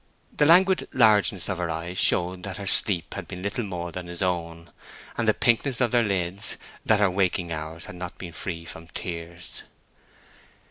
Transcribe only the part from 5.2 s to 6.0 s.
the pinkness of